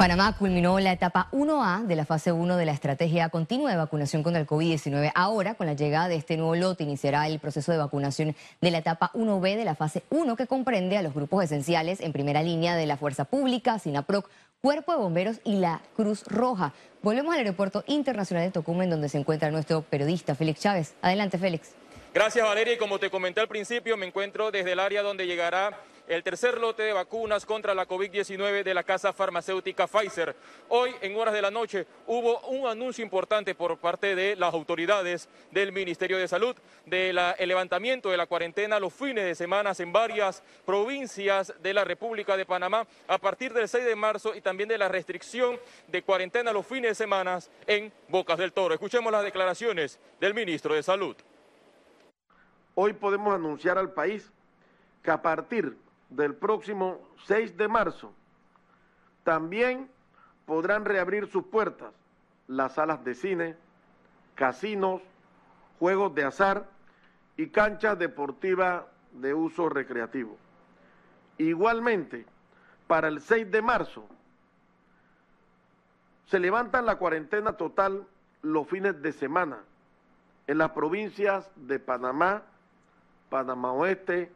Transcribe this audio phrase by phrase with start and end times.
[0.00, 4.22] Panamá culminó la etapa 1A de la fase 1 de la estrategia continua de vacunación
[4.22, 5.12] contra el COVID-19.
[5.14, 8.78] Ahora, con la llegada de este nuevo lote, iniciará el proceso de vacunación de la
[8.78, 12.76] etapa 1B de la fase 1, que comprende a los grupos esenciales en primera línea
[12.76, 14.26] de la Fuerza Pública, SINAPROC,
[14.62, 16.72] Cuerpo de Bomberos y la Cruz Roja.
[17.02, 20.94] Volvemos al aeropuerto internacional de Tocumen, donde se encuentra nuestro periodista Félix Chávez.
[21.02, 21.74] Adelante, Félix.
[22.14, 22.72] Gracias, Valeria.
[22.72, 25.78] Y como te comenté al principio, me encuentro desde el área donde llegará
[26.10, 30.34] el tercer lote de vacunas contra la COVID-19 de la casa farmacéutica Pfizer.
[30.68, 35.28] Hoy, en horas de la noche, hubo un anuncio importante por parte de las autoridades
[35.52, 40.42] del Ministerio de Salud del levantamiento de la cuarentena los fines de semana en varias
[40.66, 44.78] provincias de la República de Panamá a partir del 6 de marzo y también de
[44.78, 47.38] la restricción de cuarentena los fines de semana
[47.68, 48.74] en Bocas del Toro.
[48.74, 51.14] Escuchemos las declaraciones del ministro de Salud.
[52.74, 54.28] Hoy podemos anunciar al país
[55.04, 55.76] que a partir
[56.10, 58.12] del próximo 6 de marzo,
[59.24, 59.90] también
[60.44, 61.92] podrán reabrir sus puertas
[62.48, 63.56] las salas de cine,
[64.34, 65.02] casinos,
[65.78, 66.68] juegos de azar
[67.36, 70.36] y canchas deportivas de uso recreativo.
[71.38, 72.26] Igualmente,
[72.86, 74.04] para el 6 de marzo,
[76.26, 78.06] se levanta la cuarentena total
[78.42, 79.60] los fines de semana
[80.46, 82.42] en las provincias de Panamá,
[83.28, 84.32] Panamá Oeste,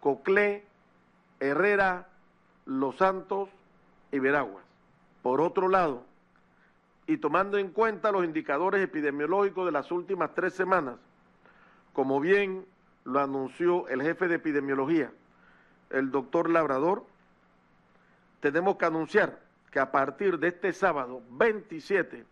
[0.00, 0.64] Coclé,
[1.40, 2.08] Herrera,
[2.66, 3.48] Los Santos
[4.12, 4.64] y Veraguas.
[5.22, 6.04] Por otro lado,
[7.06, 10.96] y tomando en cuenta los indicadores epidemiológicos de las últimas tres semanas,
[11.92, 12.64] como bien
[13.04, 15.10] lo anunció el jefe de epidemiología,
[15.90, 17.04] el doctor Labrador,
[18.40, 22.24] tenemos que anunciar que a partir de este sábado 27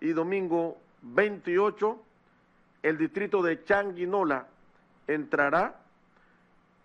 [0.00, 2.02] y domingo 28,
[2.82, 4.46] el distrito de Changuinola
[5.06, 5.79] entrará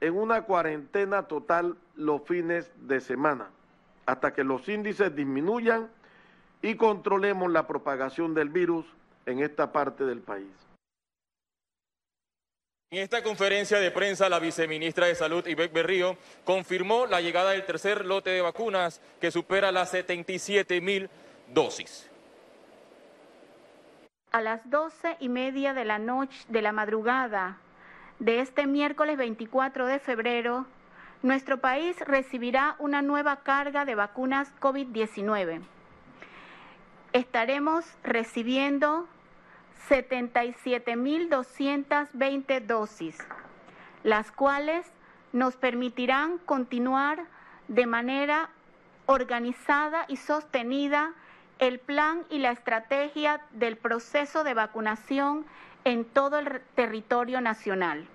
[0.02, 3.50] en una cuarentena total los fines de semana,
[4.06, 5.90] hasta que los índices disminuyan
[6.62, 8.86] y controlemos la propagación del virus
[9.26, 10.52] en esta parte del país.
[12.92, 17.66] En esta conferencia de prensa, la viceministra de Salud, Ivette Berrío, confirmó la llegada del
[17.66, 21.10] tercer lote de vacunas que supera las 77 mil
[21.54, 22.10] dosis.
[24.32, 27.60] A las doce y media de la noche, de la madrugada
[28.20, 30.66] de este miércoles 24 de febrero,
[31.22, 35.62] nuestro país recibirá una nueva carga de vacunas COVID-19.
[37.14, 39.08] Estaremos recibiendo
[39.90, 43.18] 77.220 dosis,
[44.04, 44.86] las cuales
[45.34, 47.26] nos permitirán continuar
[47.68, 48.50] de manera
[49.06, 51.14] organizada y sostenida
[51.60, 55.46] el plan y la estrategia del proceso de vacunación
[55.86, 58.08] en todo el territorio nacional.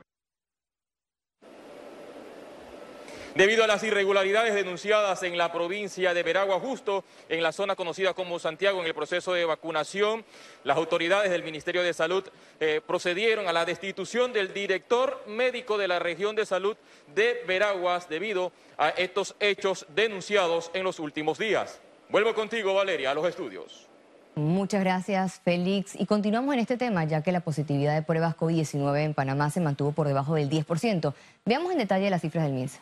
[3.34, 8.12] Debido a las irregularidades denunciadas en la provincia de Veragua, justo en la zona conocida
[8.12, 10.24] como Santiago, en el proceso de vacunación,
[10.64, 12.24] las autoridades del Ministerio de Salud
[12.58, 16.76] eh, procedieron a la destitución del director médico de la región de salud
[17.14, 21.80] de Veraguas debido a estos hechos denunciados en los últimos días.
[22.08, 23.86] Vuelvo contigo, Valeria, a los estudios.
[24.36, 25.98] Muchas gracias, Félix.
[25.98, 29.60] Y continuamos en este tema, ya que la positividad de pruebas COVID-19 en Panamá se
[29.60, 31.14] mantuvo por debajo del 10%.
[31.44, 32.80] Veamos en detalle las cifras del MINSA.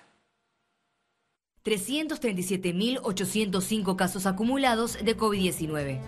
[1.64, 5.98] 337.805 casos acumulados de COVID-19.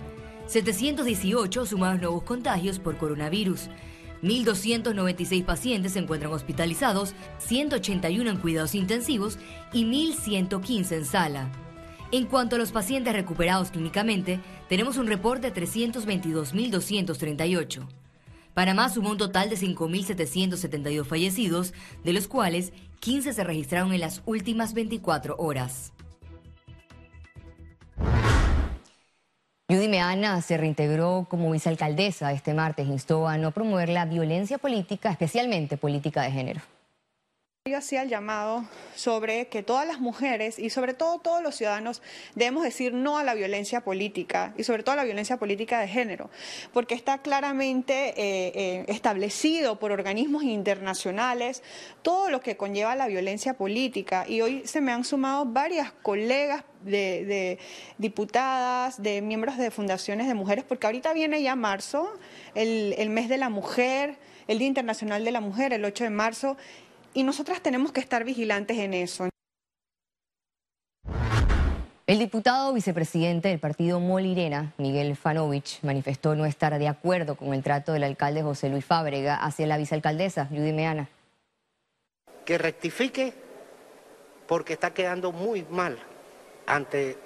[0.46, 3.68] 718 sumados nuevos contagios por coronavirus.
[4.22, 9.38] 1.296 pacientes se encuentran hospitalizados, 181 en cuidados intensivos
[9.72, 11.50] y 1.115 en sala.
[12.12, 17.86] En cuanto a los pacientes recuperados clínicamente, tenemos un reporte de 322.238.
[18.52, 21.72] Panamá sumó un total de 5.772 fallecidos,
[22.02, 25.92] de los cuales 15 se registraron en las últimas 24 horas.
[29.68, 32.88] Judy Meana se reintegró como vicealcaldesa este martes.
[32.88, 36.60] Instó a no promover la violencia política, especialmente política de género.
[37.78, 38.64] Hacía el llamado
[38.94, 42.02] sobre que todas las mujeres y sobre todo todos los ciudadanos
[42.34, 45.88] debemos decir no a la violencia política y sobre todo a la violencia política de
[45.88, 46.30] género,
[46.72, 51.62] porque está claramente eh, eh, establecido por organismos internacionales
[52.02, 54.24] todo lo que conlleva la violencia política.
[54.28, 57.58] Y hoy se me han sumado varias colegas de,
[57.98, 62.10] diputadas, de miembros de fundaciones de mujeres, porque ahorita viene ya marzo,
[62.54, 64.16] el, el mes de la mujer,
[64.48, 66.56] el Día Internacional de la Mujer, el 8 de marzo,
[67.14, 69.28] y nosotras tenemos que estar vigilantes en eso.
[72.06, 77.62] El diputado vicepresidente del partido Molirena, Miguel Fanovich, manifestó no estar de acuerdo con el
[77.62, 81.08] trato del alcalde José Luis Fábrega hacia la vicealcaldesa Judy Meana.
[82.44, 83.32] Que rectifique
[84.48, 85.98] porque está quedando muy mal
[86.66, 87.16] ante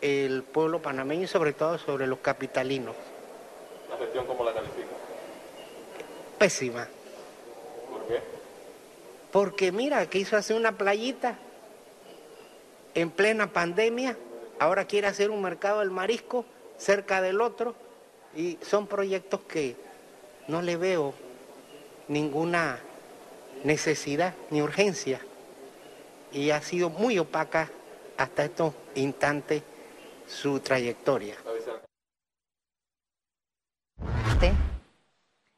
[0.00, 2.96] el pueblo panameño y sobre todo sobre los capitalinos.
[3.90, 4.88] ¿La gestión cómo la califica?
[6.38, 6.88] Pésima.
[9.32, 11.38] Porque mira, que hizo hacer una playita
[12.94, 14.16] en plena pandemia,
[14.58, 16.44] ahora quiere hacer un mercado del marisco
[16.76, 17.74] cerca del otro
[18.36, 19.76] y son proyectos que
[20.48, 21.14] no le veo
[22.08, 22.78] ninguna
[23.64, 25.20] necesidad ni urgencia
[26.32, 27.70] y ha sido muy opaca
[28.16, 29.62] hasta estos instantes
[30.26, 31.36] su trayectoria.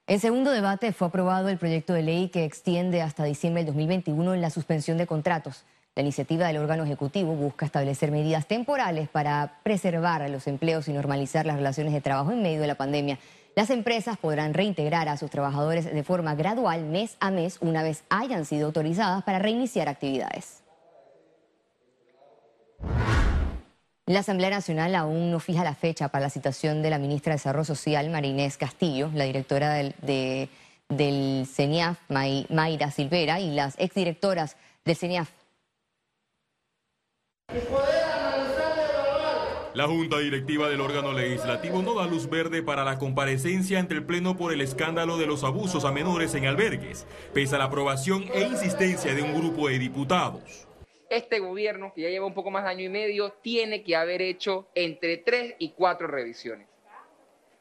[0.06, 4.34] En segundo debate fue aprobado el proyecto de ley que extiende hasta diciembre del 2021
[4.36, 5.64] la suspensión de contratos.
[5.96, 11.46] La iniciativa del órgano ejecutivo busca establecer medidas temporales para preservar los empleos y normalizar
[11.46, 13.18] las relaciones de trabajo en medio de la pandemia.
[13.56, 18.04] Las empresas podrán reintegrar a sus trabajadores de forma gradual mes a mes una vez
[18.10, 20.63] hayan sido autorizadas para reiniciar actividades.
[24.06, 27.36] La Asamblea Nacional aún no fija la fecha para la citación de la ministra de
[27.36, 29.94] Desarrollo Social, Marinés Castillo, la directora del,
[30.90, 35.30] del CENIAF, Mayra Silvera, y las exdirectoras del CENIAF.
[39.72, 44.04] La Junta Directiva del órgano legislativo no da luz verde para la comparecencia ante el
[44.04, 48.26] Pleno por el escándalo de los abusos a menores en albergues, pese a la aprobación
[48.34, 50.68] e insistencia de un grupo de diputados
[51.16, 54.22] este gobierno, que ya lleva un poco más de año y medio, tiene que haber
[54.22, 56.68] hecho entre tres y cuatro revisiones.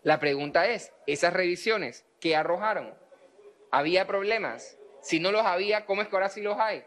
[0.03, 2.93] La pregunta es, ¿esas revisiones qué arrojaron?
[3.71, 4.77] ¿Había problemas?
[5.01, 6.83] Si no los había, ¿cómo es que ahora sí los hay?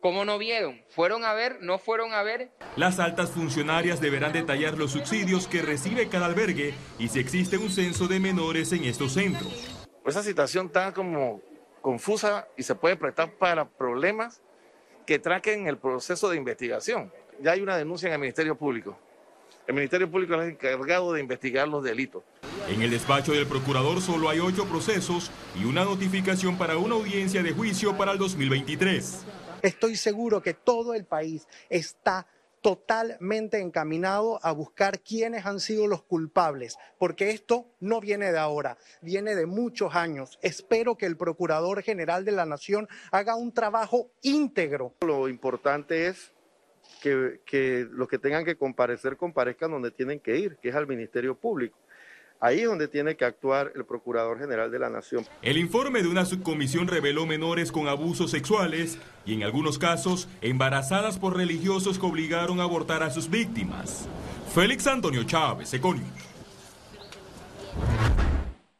[0.00, 0.82] ¿Cómo no vieron?
[0.88, 1.58] ¿Fueron a ver?
[1.62, 2.50] ¿No fueron a ver?
[2.76, 7.70] Las altas funcionarias deberán detallar los subsidios que recibe cada albergue y si existe un
[7.70, 9.76] censo de menores en estos centros.
[10.04, 11.40] Esa situación está como
[11.80, 14.42] confusa y se puede prestar para problemas
[15.06, 17.12] que traquen el proceso de investigación.
[17.40, 18.98] Ya hay una denuncia en el Ministerio Público.
[19.66, 22.22] El Ministerio Público es el encargado de investigar los delitos.
[22.68, 27.42] En el despacho del procurador solo hay ocho procesos y una notificación para una audiencia
[27.42, 29.24] de juicio para el 2023.
[29.62, 32.26] Estoy seguro que todo el país está
[32.60, 38.78] totalmente encaminado a buscar quiénes han sido los culpables, porque esto no viene de ahora,
[39.00, 40.38] viene de muchos años.
[40.42, 44.94] Espero que el Procurador General de la Nación haga un trabajo íntegro.
[45.00, 46.32] Lo importante es
[47.00, 51.36] que, los que tengan que comparecer comparezcan donde tienen que ir, que es al Ministerio
[51.36, 51.78] Público.
[52.40, 55.24] Ahí es donde tiene que actuar el Procurador General de la Nación.
[55.42, 61.18] El informe de una subcomisión reveló menores con abusos sexuales y en algunos casos embarazadas
[61.18, 64.06] por religiosos que obligaron a abortar a sus víctimas.
[64.54, 66.35] Félix Antonio Chávez, Econius.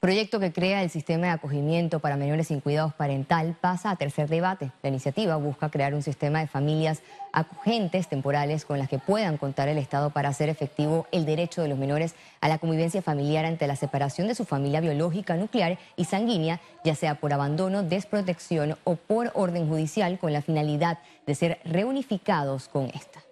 [0.06, 4.28] Proyecto que crea el sistema de acogimiento para menores sin cuidados parental pasa a tercer
[4.28, 4.70] debate.
[4.80, 9.66] La iniciativa busca crear un sistema de familias acogentes temporales con las que puedan contar
[9.66, 13.66] el Estado para hacer efectivo el derecho de los menores a la convivencia familiar ante
[13.66, 18.94] la separación de su familia biológica, nuclear y sanguínea, ya sea por abandono, desprotección o
[18.94, 23.24] por orden judicial, con la finalidad de ser reunificados con esta.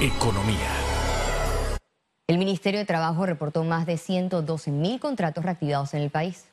[0.00, 0.89] Economía.
[2.30, 6.46] El Ministerio de Trabajo reportó más de 112 mil contratos reactivados en el país.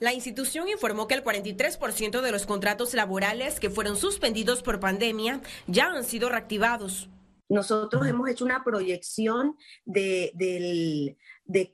[0.00, 5.40] La institución informó que el 43% de los contratos laborales que fueron suspendidos por pandemia
[5.68, 7.08] ya han sido reactivados.
[7.48, 11.16] Nosotros hemos hecho una proyección de,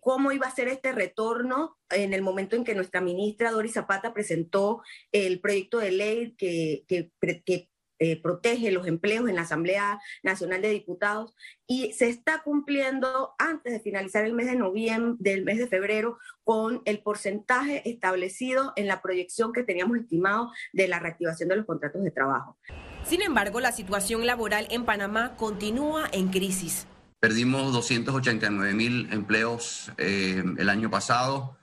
[0.01, 4.13] cómo iba a ser este retorno en el momento en que nuestra ministra Doris Zapata
[4.13, 7.11] presentó el proyecto de ley que, que,
[7.47, 11.35] que eh, protege los empleos en la Asamblea Nacional de Diputados
[11.67, 16.19] y se está cumpliendo antes de finalizar el mes de noviembre, del mes de febrero,
[16.43, 21.67] con el porcentaje establecido en la proyección que teníamos estimado de la reactivación de los
[21.67, 22.57] contratos de trabajo.
[23.05, 26.87] Sin embargo, la situación laboral en Panamá continúa en crisis.
[27.21, 31.57] Perdimos 289 mil empleos eh, el año pasado.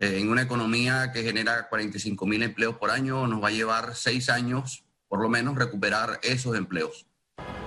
[0.00, 3.94] Eh, en una economía que genera 45 mil empleos por año, nos va a llevar
[3.94, 7.06] seis años por lo menos recuperar esos empleos.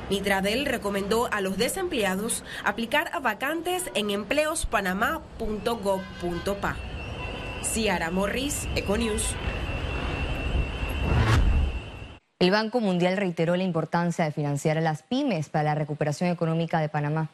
[0.09, 6.75] Mitradel recomendó a los desempleados aplicar a vacantes en empleospanamá.gov.pa.
[7.63, 9.35] Ciara Morris, Econews.
[12.39, 16.79] El Banco Mundial reiteró la importancia de financiar a las pymes para la recuperación económica
[16.79, 17.29] de Panamá.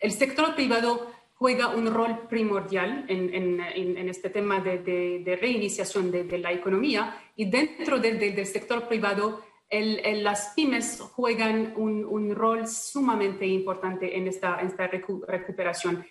[0.00, 1.10] El sector privado
[1.40, 8.46] juega un rol primordial en, este tema de, reiniciación de, la economía y dentro del
[8.46, 16.04] sector privado las pymes juegan un, rol sumamente importante en esta, esta recuperación.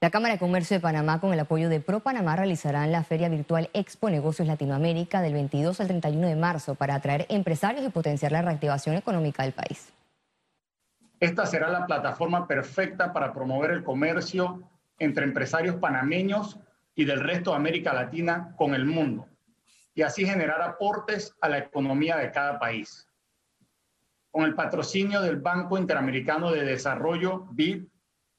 [0.00, 3.28] La Cámara de Comercio de Panamá, con el apoyo de Pro Panamá, realizarán la feria
[3.28, 8.30] virtual Expo Negocios Latinoamérica del 22 al 31 de marzo para atraer empresarios y potenciar
[8.30, 9.92] la reactivación económica del país.
[11.20, 14.62] Esta será la plataforma perfecta para promover el comercio
[14.98, 16.58] entre empresarios panameños
[16.94, 19.26] y del resto de América Latina con el mundo
[19.94, 23.08] y así generar aportes a la economía de cada país.
[24.30, 27.84] Con el patrocinio del Banco Interamericano de Desarrollo, BID,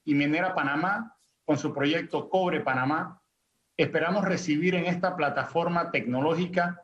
[0.06, 3.22] y Minera Panamá, con su proyecto Cobre Panamá,
[3.76, 6.84] esperamos recibir en esta plataforma tecnológica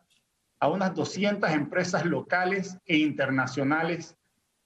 [0.59, 4.17] a unas 200 empresas locales e internacionales,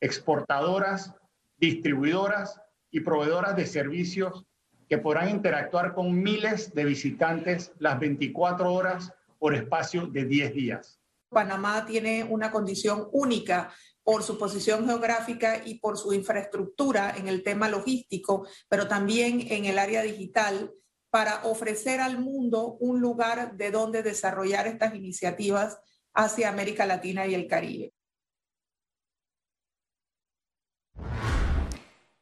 [0.02, 1.14] exportadoras,
[1.60, 2.60] distribuidoras
[2.92, 4.46] y proveedoras de servicios
[4.88, 11.00] que podrán interactuar con miles de visitantes las 24 horas por espacio de 10 días.
[11.30, 13.72] Panamá tiene una condición única
[14.04, 19.66] por su posición geográfica y por su infraestructura en el tema logístico, pero también en
[19.66, 20.72] el área digital,
[21.12, 25.80] para ofrecer al mundo un lugar de donde desarrollar estas iniciativas
[26.14, 27.94] hacia América Latina y el Caribe.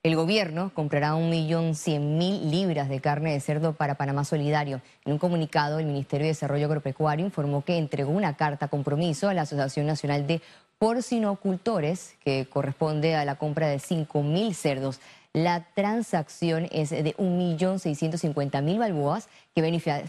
[0.07, 4.79] El gobierno comprará 1.100.000 libras de carne de cerdo para Panamá Solidario.
[5.03, 9.33] En un comunicado, el Ministerio de Desarrollo Agropecuario informó que entregó una carta compromiso a
[9.33, 10.41] la Asociación Nacional de
[10.79, 15.01] porcinocultores, que corresponde a la compra de 5.000 cerdos.
[15.33, 19.61] La transacción es de 1.650.000 balboas que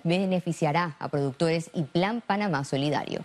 [0.04, 3.24] beneficiará a productores y Plan Panamá Solidario.